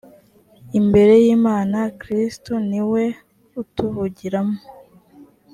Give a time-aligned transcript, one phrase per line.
[0.79, 3.03] imbere y imana kristo ni we
[3.61, 4.57] utuvugiramo